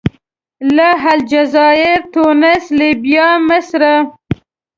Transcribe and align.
له 0.75 0.89
الجزایر، 1.13 1.99
تونس، 2.13 2.63
لیبیا، 2.79 3.27
مصره. 3.47 3.93